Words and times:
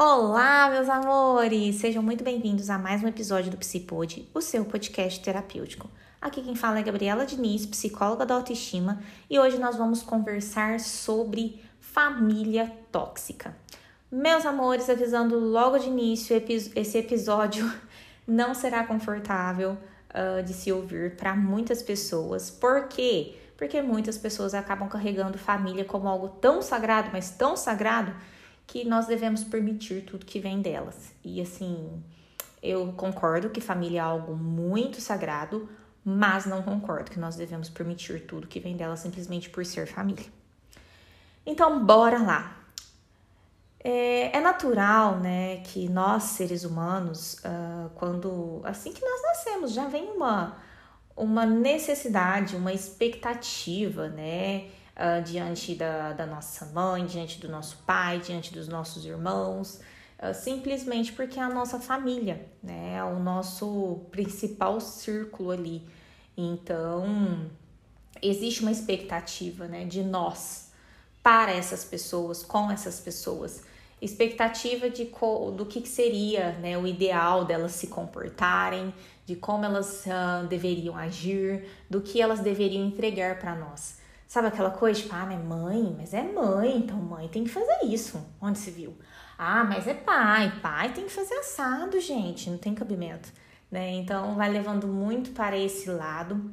Olá, 0.00 0.70
meus 0.70 0.88
amores! 0.88 1.74
Sejam 1.74 2.00
muito 2.00 2.22
bem-vindos 2.22 2.70
a 2.70 2.78
mais 2.78 3.02
um 3.02 3.08
episódio 3.08 3.50
do 3.50 3.56
Psipod, 3.56 4.28
o 4.32 4.40
seu 4.40 4.64
podcast 4.64 5.18
terapêutico. 5.18 5.90
Aqui 6.20 6.40
quem 6.40 6.54
fala 6.54 6.78
é 6.78 6.84
Gabriela 6.84 7.26
Diniz, 7.26 7.66
psicóloga 7.66 8.24
da 8.24 8.36
autoestima, 8.36 9.02
e 9.28 9.40
hoje 9.40 9.58
nós 9.58 9.74
vamos 9.74 10.00
conversar 10.00 10.78
sobre 10.78 11.60
família 11.80 12.72
tóxica. 12.92 13.56
Meus 14.08 14.46
amores, 14.46 14.88
avisando 14.88 15.36
logo 15.36 15.78
de 15.78 15.88
início, 15.88 16.40
esse 16.76 16.96
episódio 16.96 17.68
não 18.24 18.54
será 18.54 18.84
confortável 18.84 19.76
uh, 20.10 20.44
de 20.44 20.54
se 20.54 20.70
ouvir 20.70 21.16
para 21.16 21.34
muitas 21.34 21.82
pessoas. 21.82 22.50
Por 22.50 22.86
quê? 22.86 23.34
Porque 23.56 23.82
muitas 23.82 24.16
pessoas 24.16 24.54
acabam 24.54 24.88
carregando 24.88 25.36
família 25.36 25.84
como 25.84 26.06
algo 26.06 26.28
tão 26.28 26.62
sagrado, 26.62 27.10
mas 27.12 27.30
tão 27.30 27.56
sagrado 27.56 28.14
que 28.68 28.84
nós 28.84 29.06
devemos 29.06 29.42
permitir 29.42 30.04
tudo 30.04 30.26
que 30.26 30.38
vem 30.38 30.60
delas. 30.60 31.12
E 31.24 31.40
assim, 31.40 32.04
eu 32.62 32.92
concordo 32.92 33.48
que 33.48 33.62
família 33.62 33.98
é 33.98 34.02
algo 34.02 34.36
muito 34.36 35.00
sagrado, 35.00 35.66
mas 36.04 36.44
não 36.44 36.62
concordo 36.62 37.10
que 37.10 37.18
nós 37.18 37.34
devemos 37.34 37.70
permitir 37.70 38.26
tudo 38.26 38.46
que 38.46 38.60
vem 38.60 38.76
delas 38.76 39.00
simplesmente 39.00 39.48
por 39.48 39.64
ser 39.64 39.86
família. 39.86 40.26
Então, 41.46 41.84
bora 41.84 42.18
lá. 42.18 42.56
É, 43.82 44.36
é 44.36 44.40
natural, 44.40 45.18
né, 45.18 45.58
que 45.58 45.88
nós 45.88 46.24
seres 46.24 46.64
humanos, 46.64 47.34
uh, 47.44 47.88
quando 47.94 48.60
assim 48.64 48.92
que 48.92 49.00
nós 49.00 49.22
nascemos, 49.22 49.72
já 49.72 49.88
vem 49.88 50.10
uma 50.10 50.58
uma 51.16 51.44
necessidade, 51.44 52.54
uma 52.54 52.72
expectativa, 52.72 54.08
né, 54.08 54.68
uh, 54.98 55.22
diante 55.22 55.74
da, 55.74 56.12
da 56.12 56.26
nossa 56.26 56.66
mãe, 56.66 57.06
diante 57.06 57.40
do 57.40 57.48
nosso 57.48 57.78
pai, 57.86 58.18
diante 58.18 58.52
dos 58.52 58.68
nossos 58.68 59.04
irmãos, 59.04 59.80
uh, 60.18 60.34
simplesmente 60.34 61.12
porque 61.12 61.38
é 61.38 61.42
a 61.42 61.48
nossa 61.48 61.78
família, 61.78 62.44
né? 62.62 62.96
É 62.96 63.04
o 63.04 63.18
nosso 63.20 64.06
principal 64.10 64.80
círculo 64.80 65.52
ali. 65.52 65.88
Então, 66.36 67.48
existe 68.22 68.60
uma 68.62 68.70
expectativa, 68.70 69.66
né, 69.66 69.84
de 69.84 70.02
nós 70.02 70.70
para 71.22 71.52
essas 71.52 71.84
pessoas, 71.84 72.42
com 72.42 72.70
essas 72.70 73.00
pessoas. 73.00 73.62
Expectativa 74.00 74.88
de 74.88 75.10
do 75.56 75.66
que 75.66 75.86
seria 75.88 76.52
né, 76.52 76.78
o 76.78 76.86
ideal 76.86 77.44
delas 77.44 77.72
se 77.72 77.88
comportarem, 77.88 78.94
de 79.26 79.34
como 79.34 79.64
elas 79.64 80.04
uh, 80.06 80.46
deveriam 80.46 80.96
agir, 80.96 81.68
do 81.90 82.00
que 82.00 82.22
elas 82.22 82.40
deveriam 82.40 82.86
entregar 82.86 83.40
para 83.40 83.56
nós. 83.56 83.98
Sabe 84.28 84.48
aquela 84.48 84.70
coisa, 84.70 85.00
tipo, 85.00 85.14
ah, 85.14 85.24
mas 85.24 85.42
mãe, 85.42 85.96
mas 85.96 86.12
é 86.12 86.22
mãe, 86.22 86.76
então 86.76 86.98
mãe 86.98 87.26
tem 87.28 87.44
que 87.44 87.50
fazer 87.50 87.86
isso. 87.86 88.22
Onde 88.40 88.58
se 88.58 88.70
viu? 88.70 88.94
Ah, 89.38 89.64
mas 89.64 89.86
é 89.86 89.94
pai, 89.94 90.60
pai 90.60 90.92
tem 90.92 91.06
que 91.06 91.10
fazer 91.12 91.34
assado, 91.36 91.98
gente, 91.98 92.50
não 92.50 92.58
tem 92.58 92.74
cabimento, 92.74 93.32
né? 93.70 93.90
Então 93.92 94.34
vai 94.34 94.50
levando 94.50 94.86
muito 94.86 95.30
para 95.30 95.56
esse 95.56 95.88
lado 95.88 96.50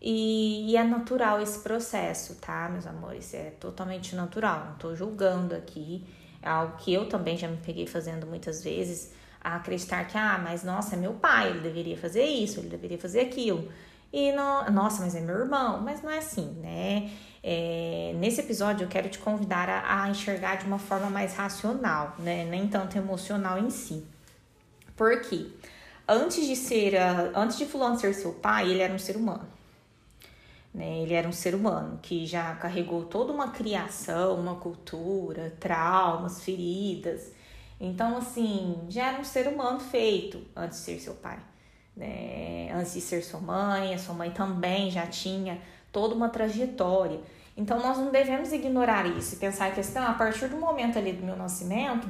e, 0.00 0.72
e 0.72 0.76
é 0.76 0.82
natural 0.82 1.40
esse 1.40 1.60
processo, 1.60 2.34
tá, 2.40 2.68
meus 2.68 2.86
amores? 2.88 3.32
É 3.34 3.50
totalmente 3.50 4.16
natural, 4.16 4.64
não 4.70 4.74
tô 4.74 4.96
julgando 4.96 5.54
aqui, 5.54 6.04
é 6.42 6.48
algo 6.48 6.76
que 6.78 6.92
eu 6.92 7.08
também 7.08 7.36
já 7.36 7.46
me 7.46 7.58
peguei 7.58 7.86
fazendo 7.86 8.26
muitas 8.26 8.64
vezes, 8.64 9.12
a 9.40 9.56
acreditar 9.56 10.04
que, 10.08 10.18
ah, 10.18 10.40
mas 10.42 10.64
nossa, 10.64 10.96
é 10.96 10.98
meu 10.98 11.14
pai, 11.14 11.50
ele 11.50 11.60
deveria 11.60 11.96
fazer 11.96 12.24
isso, 12.24 12.58
ele 12.58 12.68
deveria 12.68 12.98
fazer 12.98 13.20
aquilo. 13.20 13.70
E 14.12 14.30
no, 14.32 14.70
nossa, 14.70 15.02
mas 15.02 15.14
é 15.14 15.20
meu 15.20 15.36
irmão, 15.38 15.80
mas 15.80 16.02
não 16.02 16.10
é 16.10 16.18
assim, 16.18 16.50
né? 16.60 17.10
É, 17.42 18.14
nesse 18.18 18.40
episódio 18.40 18.84
eu 18.84 18.88
quero 18.88 19.08
te 19.08 19.18
convidar 19.18 19.68
a, 19.68 20.02
a, 20.04 20.10
enxergar 20.10 20.56
de 20.56 20.66
uma 20.66 20.78
forma 20.78 21.08
mais 21.08 21.34
racional, 21.34 22.14
né? 22.18 22.44
Nem 22.44 22.68
tanto 22.68 22.98
emocional 22.98 23.58
em 23.58 23.70
si. 23.70 24.04
Por 24.96 25.22
quê? 25.22 25.46
Antes 26.06 26.46
de 26.46 26.54
ser, 26.54 26.94
antes 27.34 27.56
de 27.56 27.64
fulano 27.64 27.98
ser 27.98 28.14
seu 28.14 28.32
pai, 28.34 28.70
ele 28.70 28.82
era 28.82 28.92
um 28.92 28.98
ser 28.98 29.16
humano. 29.16 29.48
Né? 30.74 31.00
Ele 31.00 31.14
era 31.14 31.28
um 31.28 31.32
ser 31.32 31.54
humano 31.54 31.98
que 32.02 32.26
já 32.26 32.54
carregou 32.56 33.04
toda 33.04 33.32
uma 33.32 33.50
criação, 33.50 34.38
uma 34.38 34.56
cultura, 34.56 35.54
traumas, 35.58 36.42
feridas. 36.42 37.32
Então, 37.80 38.16
assim, 38.16 38.78
já 38.88 39.08
era 39.08 39.20
um 39.20 39.24
ser 39.24 39.48
humano 39.48 39.80
feito 39.80 40.42
antes 40.56 40.78
de 40.78 40.84
ser 40.84 41.00
seu 41.00 41.14
pai 41.14 41.38
né? 41.96 42.31
Antes 42.72 42.94
de 42.94 43.00
ser 43.00 43.22
sua 43.22 43.40
mãe, 43.40 43.94
a 43.94 43.98
sua 43.98 44.14
mãe 44.14 44.30
também 44.30 44.90
já 44.90 45.06
tinha 45.06 45.60
toda 45.90 46.14
uma 46.14 46.28
trajetória. 46.28 47.20
Então 47.56 47.78
nós 47.78 47.98
não 47.98 48.10
devemos 48.10 48.52
ignorar 48.52 49.06
isso 49.06 49.34
e 49.34 49.38
pensar 49.38 49.72
que 49.72 49.80
assim, 49.80 49.98
a 49.98 50.12
partir 50.14 50.48
do 50.48 50.56
momento 50.56 50.98
ali 50.98 51.12
do 51.12 51.24
meu 51.24 51.36
nascimento, 51.36 52.08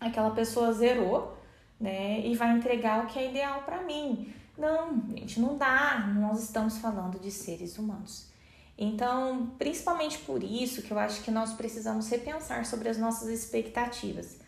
aquela 0.00 0.30
pessoa 0.30 0.72
zerou, 0.72 1.38
né, 1.80 2.20
e 2.20 2.34
vai 2.34 2.56
entregar 2.56 3.04
o 3.04 3.06
que 3.06 3.18
é 3.18 3.30
ideal 3.30 3.62
para 3.62 3.82
mim. 3.82 4.32
Não, 4.56 5.02
gente, 5.16 5.40
não 5.40 5.56
dá. 5.56 6.12
Nós 6.14 6.44
estamos 6.44 6.78
falando 6.78 7.18
de 7.18 7.30
seres 7.30 7.78
humanos. 7.78 8.28
Então, 8.78 9.52
principalmente 9.58 10.18
por 10.18 10.42
isso 10.42 10.82
que 10.82 10.90
eu 10.90 10.98
acho 10.98 11.22
que 11.22 11.30
nós 11.30 11.52
precisamos 11.52 12.08
repensar 12.08 12.64
sobre 12.64 12.88
as 12.88 12.98
nossas 12.98 13.28
expectativas 13.28 14.38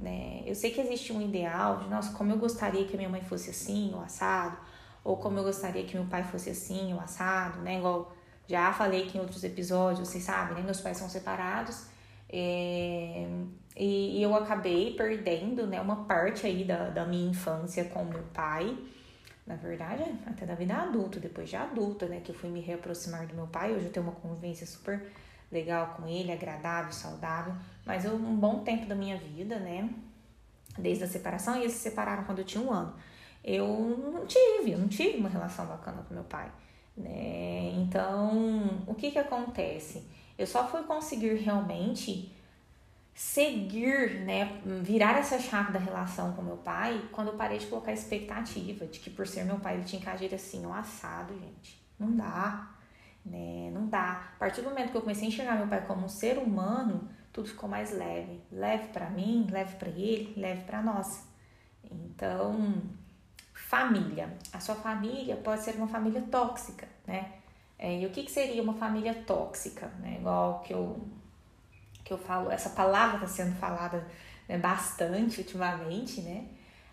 né? 0.00 0.42
Eu 0.46 0.54
sei 0.54 0.70
que 0.70 0.80
existe 0.80 1.12
um 1.12 1.20
ideal 1.20 1.78
de, 1.78 1.88
nossa, 1.88 2.12
como 2.12 2.32
eu 2.32 2.38
gostaria 2.38 2.84
que 2.86 2.94
a 2.94 2.96
minha 2.96 3.08
mãe 3.08 3.22
fosse 3.22 3.50
assim, 3.50 3.92
o 3.94 4.00
assado, 4.00 4.56
ou 5.04 5.16
como 5.16 5.38
eu 5.38 5.44
gostaria 5.44 5.84
que 5.84 5.96
meu 5.96 6.06
pai 6.06 6.22
fosse 6.24 6.50
assim, 6.50 6.92
o 6.94 7.00
assado, 7.00 7.60
né? 7.60 7.78
Igual 7.78 8.12
já 8.46 8.72
falei 8.72 9.06
que 9.06 9.16
em 9.16 9.20
outros 9.20 9.44
episódios, 9.44 10.08
vocês 10.08 10.24
sabem, 10.24 10.56
né? 10.56 10.62
Meus 10.62 10.80
pais 10.80 10.96
são 10.96 11.08
separados. 11.08 11.86
É, 12.28 13.28
e, 13.76 14.18
e, 14.18 14.22
eu 14.22 14.34
acabei 14.34 14.94
perdendo, 14.94 15.66
né, 15.66 15.80
uma 15.80 16.04
parte 16.04 16.46
aí 16.46 16.64
da, 16.64 16.90
da 16.90 17.04
minha 17.04 17.30
infância 17.30 17.84
com 17.84 18.04
meu 18.04 18.22
pai. 18.34 18.76
Na 19.46 19.56
verdade, 19.56 20.04
até 20.26 20.46
da 20.46 20.54
vida 20.54 20.74
adulta, 20.74 21.18
depois 21.18 21.48
de 21.48 21.56
adulta, 21.56 22.06
né, 22.06 22.20
que 22.20 22.30
eu 22.30 22.34
fui 22.34 22.50
me 22.50 22.60
reaproximar 22.60 23.26
do 23.26 23.34
meu 23.34 23.46
pai. 23.46 23.74
Hoje 23.74 23.86
eu 23.86 23.92
tenho 23.92 24.06
uma 24.06 24.14
convivência 24.14 24.66
super 24.66 25.02
legal 25.50 25.94
com 25.96 26.06
ele, 26.06 26.30
agradável, 26.30 26.92
saudável. 26.92 27.54
Mas 27.84 28.04
eu, 28.04 28.14
um 28.14 28.36
bom 28.36 28.62
tempo 28.62 28.86
da 28.86 28.94
minha 28.94 29.16
vida, 29.16 29.58
né? 29.58 29.90
Desde 30.78 31.04
a 31.04 31.08
separação, 31.08 31.56
e 31.56 31.62
eles 31.62 31.72
se 31.72 31.80
separaram 31.80 32.24
quando 32.24 32.40
eu 32.40 32.44
tinha 32.44 32.62
um 32.62 32.72
ano. 32.72 32.94
Eu 33.42 33.66
não 33.66 34.26
tive, 34.26 34.72
eu 34.72 34.78
não 34.78 34.88
tive 34.88 35.18
uma 35.18 35.28
relação 35.28 35.66
bacana 35.66 36.02
com 36.02 36.14
meu 36.14 36.24
pai. 36.24 36.50
Né? 36.96 37.72
Então, 37.76 38.82
o 38.86 38.94
que 38.94 39.10
que 39.10 39.18
acontece? 39.18 40.06
Eu 40.38 40.46
só 40.46 40.66
fui 40.68 40.82
conseguir 40.82 41.34
realmente 41.34 42.34
seguir, 43.14 44.20
né, 44.24 44.60
virar 44.82 45.18
essa 45.18 45.38
chave 45.38 45.72
da 45.72 45.78
relação 45.78 46.32
com 46.32 46.42
meu 46.42 46.56
pai 46.56 47.08
quando 47.12 47.28
eu 47.28 47.34
parei 47.34 47.58
de 47.58 47.66
colocar 47.66 47.92
expectativa 47.92 48.86
de 48.86 48.98
que 48.98 49.10
por 49.10 49.26
ser 49.26 49.44
meu 49.44 49.58
pai 49.58 49.74
ele 49.74 49.84
tinha 49.84 50.00
que 50.00 50.08
agir 50.08 50.34
assim, 50.34 50.64
um 50.64 50.72
assado, 50.72 51.34
gente. 51.38 51.80
Não 51.98 52.16
dá 52.16 52.80
né? 53.24 53.70
Não 53.72 53.86
dá. 53.86 54.32
A 54.34 54.38
partir 54.38 54.62
do 54.62 54.70
momento 54.70 54.90
que 54.90 54.96
eu 54.96 55.02
comecei 55.02 55.24
a 55.24 55.28
enxergar 55.28 55.56
meu 55.56 55.66
pai 55.66 55.86
como 55.86 56.06
um 56.06 56.08
ser 56.08 56.38
humano, 56.38 57.08
tudo 57.32 57.48
ficou 57.48 57.68
mais 57.68 57.92
leve. 57.92 58.40
Leve 58.50 58.88
para 58.88 59.10
mim, 59.10 59.46
leve 59.50 59.76
para 59.76 59.88
ele, 59.88 60.34
leve 60.36 60.64
para 60.64 60.82
nós. 60.82 61.26
Então, 61.90 62.82
família. 63.70 64.36
A 64.52 64.58
sua 64.58 64.74
família 64.74 65.36
pode 65.36 65.62
ser 65.62 65.76
uma 65.76 65.86
família 65.86 66.20
tóxica, 66.22 66.88
né? 67.06 67.34
É, 67.78 68.00
e 68.00 68.04
o 68.04 68.10
que, 68.10 68.24
que 68.24 68.30
seria 68.30 68.60
uma 68.60 68.74
família 68.74 69.14
tóxica? 69.24 69.86
Né? 70.00 70.16
Igual 70.18 70.60
que 70.60 70.74
eu, 70.74 71.00
que 72.04 72.12
eu 72.12 72.18
falo, 72.18 72.50
essa 72.50 72.70
palavra 72.70 73.24
está 73.24 73.28
sendo 73.28 73.56
falada 73.56 74.04
né, 74.48 74.58
bastante 74.58 75.40
ultimamente, 75.40 76.20
né? 76.20 76.46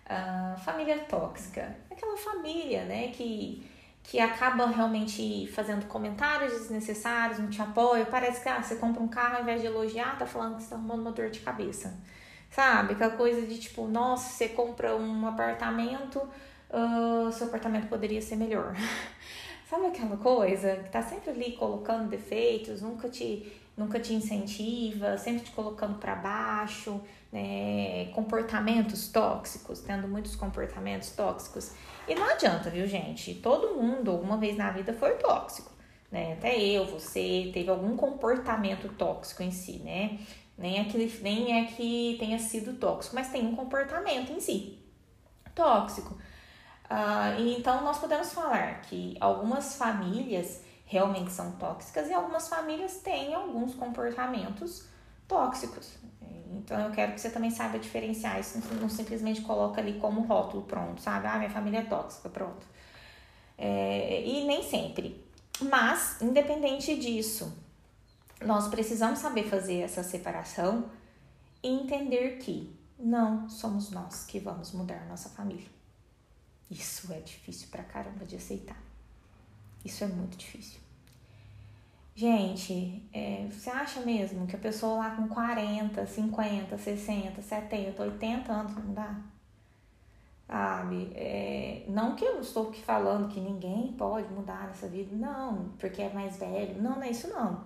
Uh, 0.06 0.58
família 0.60 1.00
tóxica. 1.00 1.76
Aquela 1.92 2.16
família, 2.16 2.86
né, 2.86 3.10
que 3.10 3.68
que 4.04 4.22
acaba 4.22 4.68
realmente 4.68 5.48
fazendo 5.48 5.86
comentários 5.86 6.54
desnecessários, 6.54 7.40
não 7.40 7.50
te 7.50 7.62
apoia. 7.62 8.06
Parece 8.06 8.42
que 8.42 8.48
ah, 8.48 8.64
você 8.64 8.78
compra 8.78 9.04
um 9.04 9.08
carro 9.10 9.36
ao 9.36 9.42
invés 9.42 9.60
de 9.60 9.68
elogiar, 9.68 10.18
tá 10.18 10.26
falando 10.26 10.56
que 10.56 10.64
você 10.64 10.70
tá 10.70 10.76
arrumando 10.78 11.02
uma 11.02 11.12
dor 11.12 11.30
de 11.30 11.42
cabeça. 11.42 11.94
Sabe? 12.50 12.94
Aquela 12.94 13.18
coisa 13.18 13.46
de 13.46 13.60
tipo, 13.60 13.86
nossa, 13.86 14.30
você 14.30 14.48
compra 14.48 14.96
um 14.96 15.28
apartamento, 15.28 16.22
uh, 16.70 17.32
seu 17.32 17.48
apartamento 17.48 17.88
poderia 17.88 18.22
ser 18.22 18.36
melhor. 18.36 18.76
Sabe 19.70 19.88
aquela 19.88 20.16
coisa 20.18 20.78
que 20.78 20.90
tá 20.90 21.02
sempre 21.02 21.30
ali 21.32 21.52
colocando 21.54 22.10
defeitos, 22.10 22.82
nunca 22.82 23.10
te, 23.10 23.52
nunca 23.76 24.00
te 24.00 24.14
incentiva, 24.14 25.18
sempre 25.18 25.44
te 25.44 25.52
colocando 25.52 26.00
para 26.00 26.16
baixo, 26.16 27.02
né? 27.32 28.06
comportamentos 28.14 29.10
tóxicos, 29.10 29.82
tendo 29.82 30.08
muitos 30.08 30.36
comportamentos 30.38 31.12
tóxicos. 31.12 31.74
E 32.08 32.16
não 32.16 32.30
adianta, 32.30 32.70
viu, 32.70 32.88
gente? 32.88 33.36
Todo 33.36 33.76
mundo, 33.76 34.12
alguma 34.12 34.38
vez 34.38 34.56
na 34.56 34.72
vida, 34.72 34.94
foi 34.94 35.16
tóxico. 35.16 35.72
Né? 36.10 36.34
Até 36.34 36.58
eu, 36.58 36.86
você, 36.86 37.52
teve 37.54 37.70
algum 37.70 37.98
comportamento 37.98 38.88
tóxico 38.94 39.44
em 39.44 39.52
si, 39.52 39.80
né? 39.80 40.18
Nem 40.58 40.80
é, 40.80 40.86
que, 40.86 40.98
nem 41.22 41.60
é 41.60 41.66
que 41.66 42.16
tenha 42.18 42.40
sido 42.40 42.80
tóxico, 42.80 43.14
mas 43.14 43.30
tem 43.30 43.46
um 43.46 43.56
comportamento 43.56 44.32
em 44.32 44.40
si 44.40 44.78
tóxico. 45.58 46.16
Uh, 46.90 47.40
e 47.40 47.58
então 47.58 47.84
nós 47.84 47.98
podemos 47.98 48.32
falar 48.32 48.82
que 48.82 49.18
algumas 49.20 49.76
famílias 49.76 50.62
realmente 50.86 51.32
são 51.32 51.52
tóxicas 51.54 52.08
e 52.08 52.14
algumas 52.14 52.48
famílias 52.48 53.00
têm 53.02 53.34
alguns 53.34 53.76
comportamentos 53.76 54.86
tóxicos. 55.28 55.98
Então 56.50 56.80
eu 56.80 56.92
quero 56.92 57.14
que 57.14 57.22
você 57.22 57.30
também 57.30 57.52
saiba 57.52 57.78
diferenciar 57.78 58.40
isso, 58.40 58.62
não 58.80 58.90
simplesmente 58.90 59.42
coloca 59.42 59.82
ali 59.82 60.00
como 60.00 60.22
rótulo 60.22 60.64
pronto, 60.64 61.02
sabe? 61.02 61.28
Ah, 61.28 61.38
minha 61.38 61.50
família 61.50 61.80
é 61.80 61.84
tóxica, 61.84 62.30
pronto. 62.30 62.66
É, 63.58 64.24
e 64.26 64.46
nem 64.46 64.64
sempre. 64.64 65.26
Mas, 65.62 66.22
independente 66.22 66.96
disso, 66.96 67.58
nós 68.42 68.68
precisamos 68.68 69.20
saber 69.20 69.44
fazer 69.50 69.82
essa 69.82 70.04
separação 70.04 70.86
e 71.64 71.70
entender 71.70 72.38
que 72.38 72.74
não 73.00 73.50
somos 73.50 73.90
nós 73.92 74.26
que 74.26 74.40
vamos 74.40 74.72
mudar 74.72 75.06
nossa 75.08 75.30
família. 75.30 75.77
Isso 76.70 77.12
é 77.14 77.20
difícil 77.20 77.70
pra 77.70 77.84
caramba 77.84 78.26
de 78.26 78.36
aceitar. 78.36 78.82
Isso 79.84 80.04
é 80.04 80.08
muito 80.08 80.38
difícil. 80.38 80.80
Gente, 82.14 83.08
é, 83.14 83.48
você 83.50 83.70
acha 83.70 84.02
mesmo 84.02 84.48
que 84.48 84.56
a 84.56 84.60
pessoa 84.60 84.98
lá 84.98 85.16
com 85.16 85.28
40, 85.28 86.06
50, 86.06 86.78
60, 86.78 87.42
70, 87.42 88.02
80 88.02 88.52
anos 88.52 88.76
não 88.76 88.94
dá? 88.94 89.22
Sabe? 90.48 91.12
É, 91.14 91.86
não 91.88 92.16
que 92.16 92.26
eu 92.26 92.40
estou 92.40 92.70
aqui 92.70 92.82
falando 92.82 93.32
que 93.32 93.40
ninguém 93.40 93.94
pode 93.94 94.28
mudar 94.34 94.68
nessa 94.68 94.88
vida, 94.88 95.16
não, 95.16 95.70
porque 95.78 96.02
é 96.02 96.12
mais 96.12 96.38
velho. 96.38 96.82
Não, 96.82 96.96
não 96.96 97.04
é 97.04 97.12
isso 97.12 97.28
não. 97.28 97.64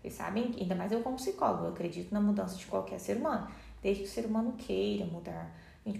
Vocês 0.00 0.14
sabem, 0.14 0.52
ainda 0.58 0.74
mais 0.74 0.90
eu 0.90 1.00
como 1.00 1.14
psicólogo, 1.14 1.66
eu 1.66 1.70
acredito 1.70 2.12
na 2.12 2.20
mudança 2.20 2.56
de 2.56 2.66
qualquer 2.66 2.98
ser 2.98 3.18
humano, 3.18 3.46
desde 3.80 4.02
que 4.02 4.08
o 4.08 4.12
ser 4.12 4.26
humano 4.26 4.54
queira 4.58 5.06
mudar. 5.06 5.48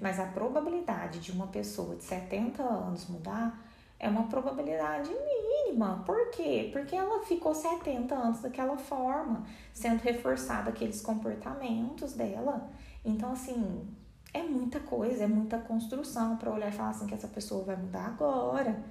Mas 0.01 0.21
a 0.21 0.27
probabilidade 0.27 1.19
de 1.19 1.33
uma 1.33 1.49
pessoa 1.49 1.97
de 1.97 2.05
70 2.05 2.63
anos 2.63 3.09
mudar 3.09 3.61
é 3.99 4.09
uma 4.09 4.25
probabilidade 4.25 5.11
mínima. 5.11 6.03
Por 6.05 6.31
quê? 6.31 6.71
Porque 6.73 6.95
ela 6.95 7.25
ficou 7.25 7.55
70 7.55 8.15
anos 8.15 8.41
daquela 8.41 8.77
forma, 8.77 9.45
sendo 9.73 10.01
reforçada 10.01 10.71
aqueles 10.71 11.01
comportamentos 11.01 12.13
dela. 12.13 12.69
Então, 13.05 13.33
assim, 13.33 13.89
é 14.35 14.43
muita 14.43 14.81
coisa, 14.81 15.25
é 15.25 15.27
muita 15.27 15.59
construção 15.59 16.37
para 16.37 16.51
olhar 16.51 16.69
e 16.69 16.73
falar 16.73 16.91
assim 16.91 17.07
que 17.07 17.15
essa 17.15 17.29
pessoa 17.29 17.65
vai 17.65 17.77
mudar 17.77 18.07
agora. 18.07 18.83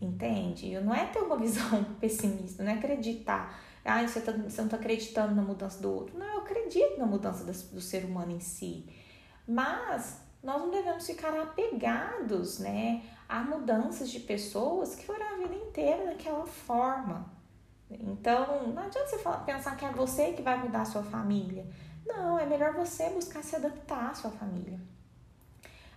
Entende? 0.00 0.78
Não 0.80 0.94
é 0.94 1.06
ter 1.06 1.20
uma 1.20 1.36
visão 1.38 1.84
pessimista, 2.00 2.62
não 2.62 2.70
é 2.70 2.74
acreditar. 2.74 3.58
Ah, 3.84 4.06
você, 4.06 4.20
tá, 4.20 4.30
você 4.30 4.60
não 4.60 4.66
está 4.66 4.76
acreditando 4.76 5.34
na 5.34 5.42
mudança 5.42 5.82
do 5.82 5.92
outro. 5.92 6.16
Não, 6.16 6.26
eu 6.26 6.38
acredito 6.38 6.98
na 6.98 7.06
mudança 7.06 7.44
do 7.44 7.80
ser 7.80 8.04
humano 8.04 8.30
em 8.30 8.40
si. 8.40 8.86
Mas 9.46 10.21
nós 10.42 10.60
não 10.60 10.70
devemos 10.70 11.06
ficar 11.06 11.32
apegados, 11.40 12.58
né, 12.58 13.02
a 13.28 13.42
mudanças 13.42 14.10
de 14.10 14.20
pessoas 14.20 14.94
que 14.94 15.06
foram 15.06 15.24
a 15.26 15.36
vida 15.36 15.54
inteira 15.54 16.06
daquela 16.06 16.46
forma. 16.46 17.30
Então, 17.90 18.68
não 18.68 18.82
adianta 18.82 19.08
você 19.08 19.18
pensar 19.44 19.76
que 19.76 19.84
é 19.84 19.92
você 19.92 20.32
que 20.32 20.42
vai 20.42 20.58
mudar 20.58 20.82
a 20.82 20.84
sua 20.84 21.02
família. 21.02 21.66
Não, 22.06 22.38
é 22.38 22.46
melhor 22.46 22.74
você 22.74 23.10
buscar 23.10 23.42
se 23.42 23.54
adaptar 23.54 24.10
à 24.10 24.14
sua 24.14 24.30
família. 24.30 24.80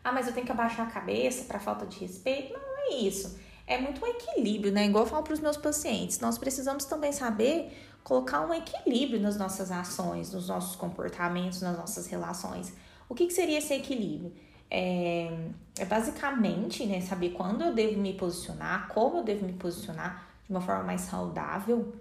Ah, 0.03 0.11
mas 0.11 0.27
eu 0.27 0.33
tenho 0.33 0.45
que 0.45 0.51
abaixar 0.51 0.87
a 0.87 0.91
cabeça 0.91 1.45
para 1.45 1.59
falta 1.59 1.85
de 1.85 1.99
respeito? 1.99 2.53
Não, 2.53 2.77
é 2.77 2.95
isso. 2.97 3.39
É 3.65 3.79
muito 3.79 4.03
um 4.05 4.07
equilíbrio, 4.07 4.71
né? 4.71 4.85
Igual 4.85 5.05
eu 5.05 5.09
falo 5.09 5.23
para 5.23 5.33
os 5.33 5.39
meus 5.39 5.57
pacientes, 5.57 6.19
nós 6.19 6.37
precisamos 6.37 6.85
também 6.85 7.11
saber 7.11 7.75
colocar 8.03 8.41
um 8.41 8.53
equilíbrio 8.53 9.19
nas 9.19 9.35
nossas 9.35 9.71
ações, 9.71 10.31
nos 10.31 10.47
nossos 10.47 10.75
comportamentos, 10.75 11.61
nas 11.61 11.75
nossas 11.75 12.05
relações. 12.05 12.71
O 13.07 13.15
que, 13.15 13.27
que 13.27 13.33
seria 13.33 13.57
esse 13.57 13.73
equilíbrio? 13.73 14.33
É, 14.69 15.29
é 15.77 15.85
basicamente 15.85 16.85
né, 16.85 17.01
saber 17.01 17.31
quando 17.31 17.63
eu 17.63 17.73
devo 17.73 17.99
me 17.99 18.13
posicionar, 18.13 18.87
como 18.87 19.17
eu 19.17 19.23
devo 19.23 19.45
me 19.45 19.53
posicionar 19.53 20.27
de 20.45 20.51
uma 20.51 20.61
forma 20.61 20.83
mais 20.83 21.01
saudável, 21.01 21.93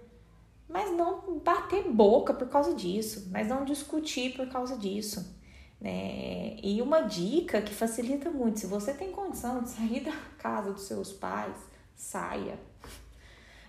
mas 0.67 0.91
não 0.91 1.39
bater 1.39 1.83
boca 1.91 2.33
por 2.33 2.47
causa 2.49 2.73
disso, 2.73 3.29
mas 3.31 3.47
não 3.47 3.63
discutir 3.63 4.35
por 4.35 4.47
causa 4.49 4.77
disso. 4.77 5.35
Né? 5.79 6.57
E 6.63 6.81
uma 6.81 7.01
dica 7.01 7.61
que 7.61 7.73
facilita 7.73 8.31
muito: 8.31 8.59
se 8.59 8.67
você 8.67 8.93
tem 8.93 9.11
condição 9.11 9.61
de 9.61 9.69
sair 9.69 10.01
da 10.01 10.15
casa 10.37 10.71
dos 10.71 10.83
seus 10.83 11.11
pais, 11.11 11.55
saia. 11.95 12.59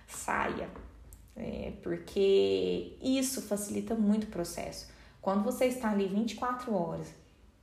Saia. 0.07 0.69
É, 1.35 1.73
porque 1.83 2.97
isso 2.99 3.43
facilita 3.43 3.93
muito 3.93 4.23
o 4.23 4.31
processo. 4.31 4.89
Quando 5.21 5.43
você 5.43 5.65
está 5.65 5.91
ali 5.91 6.07
24 6.07 6.73
horas 6.73 7.13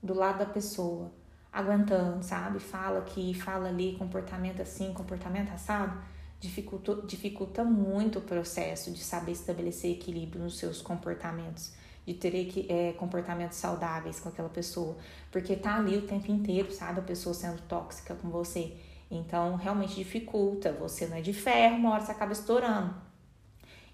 do 0.04 0.12
lado 0.12 0.40
da 0.40 0.46
pessoa, 0.46 1.10
aguentando, 1.50 2.22
sabe? 2.22 2.60
Fala 2.60 2.98
aqui, 2.98 3.32
fala 3.32 3.68
ali, 3.68 3.96
comportamento 3.96 4.60
assim, 4.60 4.92
comportamento 4.92 5.50
assado, 5.50 5.98
dificulta, 6.38 6.96
dificulta 7.06 7.64
muito 7.64 8.18
o 8.18 8.22
processo 8.22 8.90
de 8.90 9.02
saber 9.02 9.32
estabelecer 9.32 9.92
equilíbrio 9.92 10.42
nos 10.42 10.58
seus 10.58 10.82
comportamentos, 10.82 11.72
de 12.06 12.12
ter 12.12 12.52
é, 12.68 12.92
comportamentos 12.92 13.56
saudáveis 13.56 14.20
com 14.20 14.28
aquela 14.28 14.50
pessoa, 14.50 14.94
porque 15.32 15.56
tá 15.56 15.76
ali 15.76 15.96
o 15.96 16.06
tempo 16.06 16.30
inteiro, 16.30 16.70
sabe? 16.70 17.00
A 17.00 17.02
pessoa 17.02 17.34
sendo 17.34 17.62
tóxica 17.62 18.14
com 18.14 18.28
você. 18.28 18.76
Então, 19.10 19.56
realmente 19.56 19.94
dificulta. 19.94 20.72
Você 20.72 21.06
não 21.06 21.16
é 21.16 21.22
de 21.22 21.32
ferro, 21.32 21.76
uma 21.76 21.92
hora 21.92 22.02
você 22.02 22.12
acaba 22.12 22.32
estourando 22.32 22.94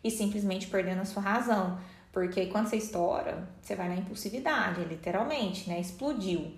e 0.02 0.10
simplesmente 0.10 0.66
perdendo 0.66 1.02
a 1.02 1.04
sua 1.04 1.22
razão. 1.22 1.78
Porque 2.12 2.46
quando 2.46 2.68
você 2.68 2.76
estoura, 2.76 3.48
você 3.60 3.76
vai 3.76 3.88
na 3.88 3.96
impulsividade, 3.96 4.84
literalmente, 4.84 5.68
né? 5.68 5.80
Explodiu. 5.80 6.56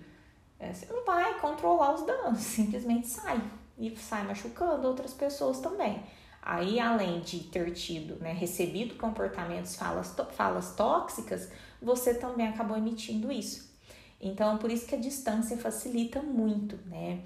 É, 0.59 0.73
você 0.73 0.87
não 0.87 1.05
vai 1.05 1.39
controlar 1.41 1.95
os 1.95 2.07
danos, 2.07 2.39
simplesmente 2.41 3.07
sai 3.09 3.43
e 3.79 3.95
sai 3.97 4.25
machucando 4.25 4.87
outras 4.87 5.13
pessoas 5.13 5.61
também. 5.61 6.03
Aí, 6.41 6.81
além 6.81 7.21
de 7.21 7.41
ter 7.41 7.71
tido, 7.73 8.17
né, 8.17 8.33
recebido 8.33 8.97
comportamentos, 8.97 9.77
falas, 9.77 10.15
falas 10.33 10.75
tóxicas, 10.75 11.49
você 11.81 12.15
também 12.15 12.49
acabou 12.49 12.77
emitindo 12.77 13.31
isso. 13.31 13.73
Então, 14.21 14.59
por 14.59 14.71
isso 14.71 14.87
que 14.87 14.95
a 14.95 14.99
distância 14.99 15.57
facilita 15.57 16.21
muito, 16.23 16.79
né? 16.87 17.23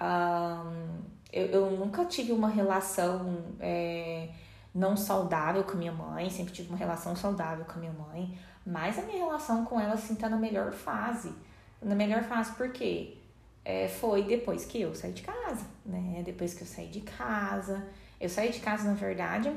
Um, 0.00 1.02
eu, 1.32 1.46
eu 1.46 1.70
nunca 1.72 2.04
tive 2.04 2.32
uma 2.32 2.48
relação 2.48 3.44
é, 3.60 4.28
não 4.74 4.96
saudável 4.96 5.64
com 5.64 5.72
a 5.72 5.76
minha 5.76 5.92
mãe, 5.92 6.30
sempre 6.30 6.52
tive 6.52 6.68
uma 6.68 6.78
relação 6.78 7.16
saudável 7.16 7.64
com 7.64 7.72
a 7.72 7.76
minha 7.76 7.92
mãe, 7.92 8.38
mas 8.66 8.98
a 8.98 9.02
minha 9.02 9.18
relação 9.18 9.64
com 9.64 9.80
ela, 9.80 9.94
assim, 9.94 10.14
tá 10.14 10.28
na 10.28 10.36
melhor 10.36 10.72
fase 10.72 11.34
na 11.82 11.94
melhor 11.94 12.22
fase, 12.24 12.52
porque 12.52 13.16
é, 13.64 13.88
foi 13.88 14.22
depois 14.22 14.64
que 14.64 14.80
eu 14.80 14.94
saí 14.94 15.12
de 15.12 15.22
casa, 15.22 15.64
né? 15.84 16.22
Depois 16.24 16.54
que 16.54 16.62
eu 16.62 16.66
saí 16.66 16.88
de 16.88 17.00
casa. 17.00 17.86
Eu 18.20 18.28
saí 18.28 18.50
de 18.50 18.60
casa, 18.60 18.84
na 18.84 18.94
verdade, 18.94 19.52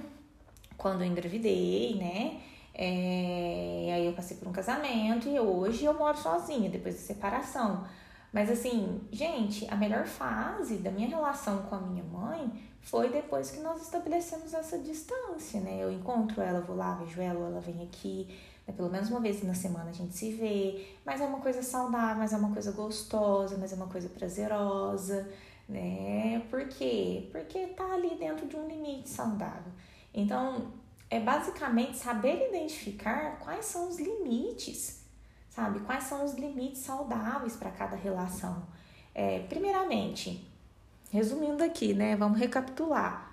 quando 0.77 1.01
eu 1.01 1.07
engravidei, 1.07 1.95
né? 1.95 2.41
É, 2.73 3.91
aí 3.93 4.05
eu 4.05 4.13
passei 4.13 4.37
por 4.37 4.47
um 4.47 4.51
casamento 4.51 5.27
e 5.27 5.39
hoje 5.39 5.83
eu 5.83 5.93
moro 5.93 6.17
sozinha, 6.17 6.69
depois 6.69 6.95
da 6.95 7.01
separação. 7.01 7.85
Mas 8.31 8.49
assim, 8.49 9.01
gente, 9.11 9.67
a 9.69 9.75
melhor 9.75 10.05
fase 10.05 10.77
da 10.77 10.89
minha 10.89 11.07
relação 11.07 11.63
com 11.63 11.75
a 11.75 11.79
minha 11.79 12.03
mãe 12.03 12.49
foi 12.81 13.09
depois 13.09 13.51
que 13.51 13.59
nós 13.59 13.81
estabelecemos 13.81 14.53
essa 14.53 14.77
distância, 14.79 15.61
né? 15.61 15.77
Eu 15.81 15.91
encontro 15.91 16.41
ela, 16.41 16.59
vou 16.61 16.75
lá, 16.75 16.95
vejo 16.95 17.21
ela, 17.21 17.47
ela 17.47 17.61
vem 17.61 17.83
aqui, 17.83 18.27
né? 18.67 18.73
Pelo 18.75 18.89
menos 18.89 19.09
uma 19.09 19.19
vez 19.19 19.43
na 19.43 19.53
semana 19.53 19.91
a 19.91 19.93
gente 19.93 20.15
se 20.15 20.31
vê, 20.31 20.87
mas 21.05 21.21
é 21.21 21.25
uma 21.25 21.39
coisa 21.39 21.61
saudável, 21.61 22.17
mas 22.17 22.33
é 22.33 22.37
uma 22.37 22.51
coisa 22.51 22.71
gostosa, 22.71 23.57
mas 23.57 23.71
é 23.71 23.75
uma 23.75 23.87
coisa 23.87 24.09
prazerosa, 24.09 25.29
né? 25.69 26.41
Por 26.49 26.67
quê? 26.67 27.29
Porque 27.31 27.67
tá 27.67 27.93
ali 27.93 28.15
dentro 28.15 28.47
de 28.47 28.55
um 28.55 28.67
limite 28.67 29.09
saudável. 29.09 29.71
Então, 30.13 30.73
é 31.09 31.19
basicamente 31.19 31.97
saber 31.97 32.49
identificar 32.49 33.37
quais 33.39 33.65
são 33.65 33.89
os 33.89 33.99
limites, 33.99 35.05
sabe? 35.49 35.81
Quais 35.81 36.05
são 36.05 36.25
os 36.25 36.33
limites 36.33 36.81
saudáveis 36.81 37.55
para 37.55 37.69
cada 37.69 37.95
relação. 37.95 38.65
É, 39.13 39.39
primeiramente, 39.39 40.50
resumindo 41.11 41.63
aqui, 41.63 41.93
né? 41.93 42.15
Vamos 42.15 42.39
recapitular. 42.39 43.29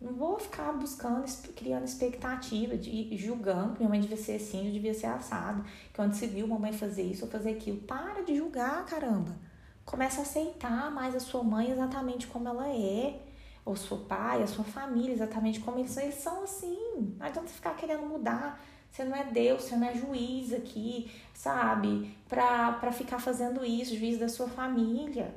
Não 0.00 0.12
vou 0.12 0.38
ficar 0.38 0.72
buscando, 0.72 1.24
criando 1.56 1.84
expectativa, 1.84 2.76
de, 2.76 3.16
julgando 3.16 3.72
que 3.72 3.80
minha 3.80 3.88
mãe 3.88 4.00
devia 4.00 4.16
ser 4.16 4.36
assim, 4.36 4.66
eu 4.66 4.72
devia 4.72 4.94
ser 4.94 5.06
assado. 5.06 5.64
Que 5.92 6.00
onde 6.00 6.16
se 6.16 6.26
viu 6.28 6.46
mamãe 6.46 6.72
fazer 6.72 7.02
isso 7.02 7.24
ou 7.24 7.30
fazer 7.30 7.50
aquilo. 7.50 7.78
Para 7.78 8.22
de 8.22 8.36
julgar, 8.36 8.86
caramba. 8.86 9.36
Começa 9.84 10.20
a 10.20 10.22
aceitar 10.22 10.90
mais 10.92 11.16
a 11.16 11.20
sua 11.20 11.42
mãe 11.42 11.70
exatamente 11.70 12.28
como 12.28 12.48
ela 12.48 12.68
é. 12.68 13.20
Ou 13.64 13.74
seu 13.74 13.98
pai, 13.98 14.42
a 14.42 14.46
sua 14.46 14.64
família, 14.64 15.12
exatamente 15.12 15.58
como 15.60 15.78
eles 15.80 15.90
são. 15.90 16.02
Eles 16.04 16.14
são 16.14 16.44
assim. 16.44 17.16
Não 17.18 17.26
adianta 17.26 17.48
ficar 17.48 17.74
querendo 17.74 18.06
mudar. 18.06 18.62
Você 18.90 19.04
não 19.04 19.16
é 19.16 19.24
Deus, 19.24 19.64
você 19.64 19.76
não 19.76 19.88
é 19.88 19.94
juiz 19.94 20.52
aqui, 20.52 21.10
sabe? 21.34 22.16
Pra, 22.28 22.72
pra 22.72 22.92
ficar 22.92 23.18
fazendo 23.18 23.64
isso, 23.64 23.96
juiz 23.96 24.18
da 24.18 24.28
sua 24.28 24.48
família. 24.48 25.34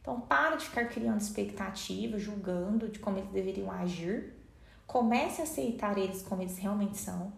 Então, 0.00 0.20
para 0.20 0.56
de 0.56 0.64
ficar 0.64 0.88
criando 0.88 1.20
expectativa, 1.20 2.18
julgando 2.18 2.88
de 2.88 2.98
como 2.98 3.18
eles 3.18 3.30
deveriam 3.30 3.70
agir. 3.70 4.34
Comece 4.86 5.40
a 5.40 5.44
aceitar 5.44 5.98
eles 5.98 6.22
como 6.22 6.42
eles 6.42 6.58
realmente 6.58 6.96
são. 6.96 7.32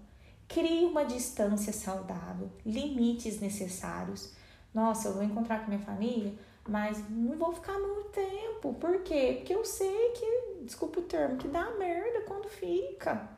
Crie 0.48 0.84
uma 0.84 1.04
distância 1.04 1.72
saudável, 1.72 2.50
limites 2.64 3.40
necessários. 3.40 4.32
Nossa, 4.72 5.08
eu 5.08 5.14
vou 5.14 5.22
encontrar 5.22 5.60
com 5.60 5.68
minha 5.68 5.80
família, 5.80 6.34
mas 6.68 7.02
não 7.10 7.36
vou 7.36 7.52
ficar 7.52 7.78
muito 7.78 8.10
tempo. 8.10 8.74
Por 8.74 9.02
quê? 9.02 9.34
Porque 9.38 9.54
eu 9.54 9.64
sei 9.64 10.12
que, 10.12 10.64
desculpa 10.64 11.00
o 11.00 11.02
termo, 11.02 11.36
que 11.36 11.48
dá 11.48 11.70
merda 11.72 12.22
quando 12.26 12.48
fica. 12.48 13.28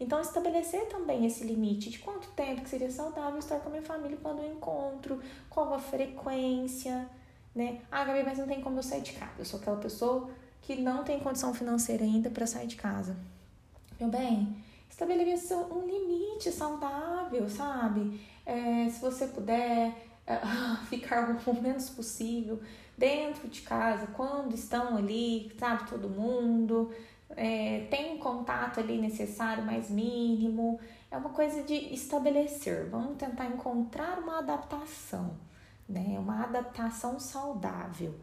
Então, 0.00 0.18
estabelecer 0.20 0.86
também 0.86 1.26
esse 1.26 1.44
limite 1.44 1.90
de 1.90 1.98
quanto 1.98 2.28
tempo 2.30 2.62
que 2.62 2.70
seria 2.70 2.90
saudável 2.90 3.38
estar 3.38 3.60
com 3.60 3.68
a 3.68 3.72
minha 3.72 3.82
família 3.82 4.18
quando 4.22 4.42
eu 4.42 4.50
encontro, 4.50 5.20
qual 5.50 5.74
a 5.74 5.78
frequência, 5.78 7.06
né? 7.54 7.80
Ah, 7.90 8.04
Gabi, 8.04 8.22
mas 8.22 8.38
não 8.38 8.46
tem 8.46 8.60
como 8.60 8.78
eu 8.78 8.82
sair 8.82 9.02
de 9.02 9.12
casa. 9.12 9.32
Eu 9.38 9.44
sou 9.44 9.60
aquela 9.60 9.76
pessoa 9.76 10.30
que 10.62 10.76
não 10.76 11.04
tem 11.04 11.18
condição 11.20 11.52
financeira 11.52 12.04
ainda 12.04 12.30
para 12.30 12.46
sair 12.46 12.66
de 12.66 12.76
casa. 12.76 13.16
Meu 13.98 14.08
bem, 14.08 14.56
estabeleça 14.88 15.56
um 15.56 15.86
limite 15.86 16.50
saudável, 16.50 17.48
sabe? 17.48 18.20
É, 18.46 18.88
se 18.88 19.00
você 19.00 19.26
puder 19.26 19.94
é, 20.26 20.36
ficar 20.88 21.38
o 21.46 21.54
menos 21.60 21.90
possível 21.90 22.60
dentro 22.96 23.48
de 23.48 23.62
casa, 23.62 24.06
quando 24.08 24.54
estão 24.54 24.96
ali, 24.96 25.50
sabe, 25.58 25.88
todo 25.88 26.08
mundo, 26.08 26.90
é, 27.30 27.86
tem 27.90 28.14
um 28.14 28.18
contato 28.18 28.80
ali 28.80 28.98
necessário, 28.98 29.64
mais 29.64 29.90
mínimo. 29.90 30.78
É 31.10 31.16
uma 31.16 31.30
coisa 31.30 31.62
de 31.62 31.74
estabelecer. 31.94 32.88
Vamos 32.90 33.16
tentar 33.16 33.46
encontrar 33.46 34.18
uma 34.18 34.38
adaptação, 34.38 35.36
né? 35.90 36.16
Uma 36.18 36.44
adaptação 36.44 37.18
saudável. 37.18 38.14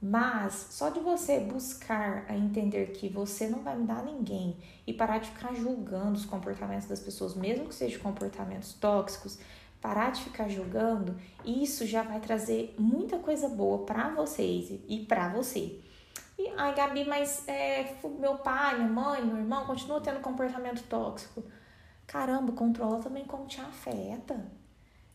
Mas 0.00 0.66
só 0.70 0.90
de 0.90 1.00
você 1.00 1.40
buscar 1.40 2.26
a 2.28 2.36
entender 2.36 2.92
que 2.92 3.08
você 3.08 3.48
não 3.48 3.60
vai 3.60 3.74
mudar 3.74 4.04
ninguém 4.04 4.58
e 4.86 4.92
parar 4.92 5.18
de 5.18 5.30
ficar 5.30 5.54
julgando 5.54 6.12
os 6.12 6.26
comportamentos 6.26 6.86
das 6.86 7.00
pessoas, 7.00 7.34
mesmo 7.34 7.66
que 7.66 7.74
sejam 7.74 8.00
comportamentos 8.02 8.74
tóxicos, 8.74 9.38
parar 9.80 10.12
de 10.12 10.22
ficar 10.22 10.48
julgando, 10.48 11.16
isso 11.44 11.86
já 11.86 12.02
vai 12.02 12.20
trazer 12.20 12.74
muita 12.78 13.18
coisa 13.18 13.48
boa 13.48 13.86
para 13.86 14.10
vocês 14.10 14.78
e 14.86 15.06
para 15.06 15.30
você. 15.30 15.80
E, 16.38 16.52
ai, 16.56 16.74
Gabi, 16.74 17.04
mas 17.06 17.46
é, 17.48 17.96
meu 18.18 18.36
pai, 18.38 18.76
minha 18.76 18.88
mãe, 18.88 19.24
meu 19.24 19.38
irmão 19.38 19.64
continua 19.64 20.00
tendo 20.00 20.20
comportamento 20.20 20.82
tóxico. 20.84 21.42
Caramba, 22.06 22.52
controla 22.52 23.00
também 23.00 23.24
como 23.24 23.46
te 23.46 23.60
afeta. 23.60 24.50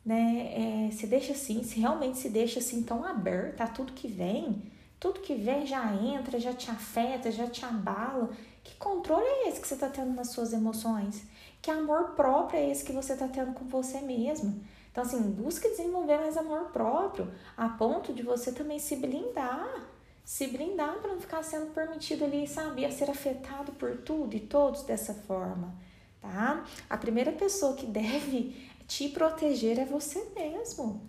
Né? 0.06 0.88
É, 0.88 0.92
se 0.92 1.06
deixa 1.08 1.34
assim, 1.34 1.64
se 1.64 1.80
realmente 1.80 2.18
se 2.18 2.30
deixa 2.30 2.60
assim 2.60 2.84
tão 2.84 3.04
aberta 3.04 3.64
a 3.64 3.68
tudo 3.68 3.94
que 3.94 4.08
vem, 4.08 4.64
tudo 5.00 5.20
que 5.20 5.36
vem 5.36 5.66
já 5.66 5.94
entra, 5.94 6.40
já 6.40 6.54
te 6.54 6.70
afeta, 6.72 7.32
já 7.32 7.48
te 7.48 7.64
abala. 7.66 8.30
Que 8.64 8.76
controle 8.76 9.26
é 9.26 9.50
esse 9.50 9.62
que 9.62 9.68
você 9.68 9.76
está 9.76 9.90
tendo 9.90 10.14
nas 10.14 10.30
suas 10.30 10.54
emoções? 10.54 11.24
Que 11.62 11.72
amor 11.72 12.12
próprio 12.12 12.60
é 12.60 12.70
esse 12.70 12.84
que 12.84 12.92
você 12.92 13.14
está 13.14 13.28
tendo 13.28 13.54
com 13.54 13.66
você 13.66 14.02
mesmo? 14.02 14.62
Então, 14.92 15.04
assim, 15.04 15.22
busque 15.22 15.70
desenvolver 15.70 16.18
mais 16.18 16.36
amor 16.36 16.72
próprio, 16.72 17.32
a 17.56 17.70
ponto 17.70 18.14
de 18.14 18.24
você 18.24 18.52
também 18.52 18.80
se 18.80 18.96
blindar 18.96 19.90
se 20.30 20.46
blindar 20.46 21.00
para 21.00 21.10
não 21.12 21.20
ficar 21.20 21.42
sendo 21.42 21.74
permitido 21.74 22.24
ali, 22.24 22.48
sabe, 22.48 22.86
a 22.86 22.92
ser 22.92 23.10
afetado 23.10 23.72
por 23.72 23.98
tudo 23.98 24.36
e 24.36 24.40
todos 24.40 24.84
dessa 24.84 25.12
forma, 25.12 25.74
tá? 26.22 26.64
A 26.88 26.96
primeira 26.96 27.32
pessoa 27.32 27.76
que 27.76 27.88
deve 27.90 28.69
te 28.90 29.08
proteger 29.10 29.78
é 29.78 29.86
você 29.86 30.26
mesmo, 30.36 31.08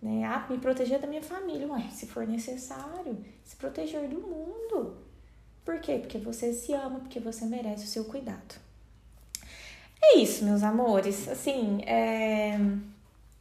né? 0.00 0.24
Ah, 0.24 0.46
me 0.48 0.58
proteger 0.58 1.00
da 1.00 1.06
minha 1.06 1.22
família, 1.22 1.66
ué, 1.66 1.88
se 1.90 2.06
for 2.06 2.26
necessário, 2.26 3.24
se 3.42 3.56
proteger 3.56 4.06
do 4.08 4.20
mundo. 4.20 4.98
Por 5.64 5.80
quê? 5.80 5.98
Porque 5.98 6.18
você 6.18 6.52
se 6.52 6.74
ama, 6.74 7.00
porque 7.00 7.18
você 7.18 7.46
merece 7.46 7.84
o 7.84 7.88
seu 7.88 8.04
cuidado. 8.04 8.56
É 10.02 10.18
isso, 10.18 10.44
meus 10.44 10.62
amores. 10.62 11.26
Assim, 11.26 11.80
é 11.86 12.58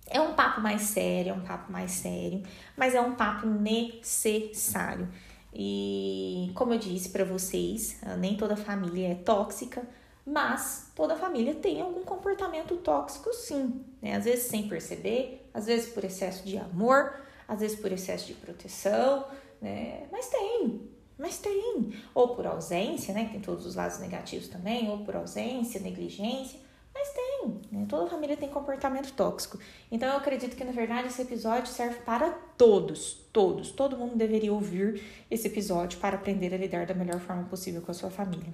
é 0.08 0.22
um 0.22 0.34
papo 0.34 0.62
mais 0.62 0.82
sério, 0.84 1.32
é 1.32 1.34
um 1.34 1.42
papo 1.42 1.72
mais 1.72 1.92
sério, 1.92 2.44
mas 2.78 2.96
é 2.96 3.02
um 3.02 3.16
papo 3.16 3.48
necessário. 3.48 5.10
E 5.54 6.52
como 6.56 6.74
eu 6.74 6.80
disse 6.80 7.10
para 7.10 7.26
vocês, 7.26 8.00
nem 8.20 8.38
toda 8.38 8.56
família 8.56 9.10
é 9.10 9.16
tóxica, 9.16 9.86
mas 10.26 10.92
toda 10.96 11.16
família 11.16 11.54
tem 11.56 11.82
algum 11.82 12.04
comportamento 12.04 12.78
tóxico 12.78 13.34
sim, 13.34 13.84
né? 14.02 14.16
Às 14.16 14.24
vezes 14.24 14.46
sem 14.46 14.68
perceber, 14.68 15.50
às 15.54 15.66
vezes 15.66 15.92
por 15.92 16.04
excesso 16.04 16.46
de 16.46 16.58
amor, 16.58 17.22
às 17.48 17.60
vezes 17.60 17.78
por 17.80 17.92
excesso 17.92 18.28
de 18.28 18.34
proteção, 18.34 19.26
né? 19.62 20.08
Mas 20.12 20.30
tem, 20.30 20.90
mas 21.18 21.38
tem. 21.40 21.94
Ou 22.16 22.36
por 22.36 22.48
ausência, 22.48 23.14
né? 23.14 23.28
Tem 23.32 23.42
todos 23.42 23.66
os 23.66 23.76
lados 23.76 24.00
negativos 24.00 24.48
também, 24.48 24.90
ou 24.90 25.00
por 25.00 25.16
ausência, 25.16 25.80
negligência. 25.82 26.60
Mas 26.94 27.10
tem, 27.10 27.62
né? 27.72 27.86
Toda 27.90 28.10
família 28.10 28.38
tem 28.38 28.48
comportamento 28.48 29.12
tóxico. 29.14 29.60
Então 29.92 30.08
eu 30.08 30.18
acredito 30.18 30.56
que 30.56 30.64
na 30.64 30.72
verdade 30.72 31.08
esse 31.08 31.22
episódio 31.22 31.68
serve 31.68 32.00
para 32.02 32.32
todos, 32.58 33.16
todos. 33.34 33.72
Todo 33.72 33.98
mundo 33.98 34.16
deveria 34.16 34.54
ouvir 34.54 35.04
esse 35.30 35.48
episódio 35.48 36.00
para 36.00 36.16
aprender 36.16 36.54
a 36.54 36.58
lidar 36.58 36.86
da 36.86 36.94
melhor 36.94 37.20
forma 37.20 37.44
possível 37.44 37.82
com 37.82 37.92
a 37.92 37.96
sua 37.96 38.10
família. 38.10 38.54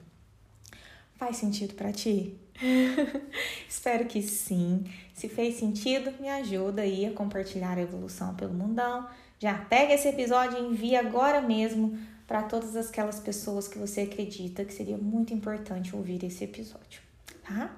Faz 1.19 1.35
sentido 1.35 1.73
para 1.75 1.91
ti? 1.91 2.33
Espero 3.67 4.05
que 4.05 4.21
sim. 4.21 4.85
Se 5.13 5.27
fez 5.27 5.55
sentido, 5.55 6.13
me 6.17 6.29
ajuda 6.29 6.81
aí 6.81 7.05
a 7.05 7.11
compartilhar 7.11 7.77
a 7.77 7.81
evolução 7.81 8.33
pelo 8.35 8.53
mundão. 8.53 9.05
Já 9.37 9.53
pega 9.53 9.93
esse 9.93 10.07
episódio 10.07 10.57
e 10.57 10.61
envia 10.61 11.01
agora 11.01 11.41
mesmo 11.41 11.99
para 12.25 12.43
todas 12.43 12.75
aquelas 12.77 13.19
pessoas 13.19 13.67
que 13.67 13.77
você 13.77 14.01
acredita 14.01 14.63
que 14.63 14.73
seria 14.73 14.97
muito 14.97 15.33
importante 15.33 15.93
ouvir 15.93 16.23
esse 16.23 16.43
episódio, 16.45 17.01
tá? 17.43 17.75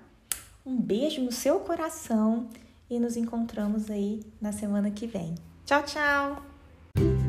Um 0.63 0.79
beijo 0.79 1.21
no 1.21 1.31
seu 1.31 1.61
coração 1.61 2.47
e 2.89 2.99
nos 2.99 3.17
encontramos 3.17 3.89
aí 3.89 4.21
na 4.39 4.51
semana 4.51 4.91
que 4.91 5.07
vem. 5.07 5.33
Tchau, 5.65 5.83
tchau! 5.83 7.20